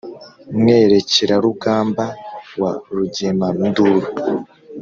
[0.61, 2.05] Mwerekerarugamba
[2.61, 4.07] wa Rugemanduru,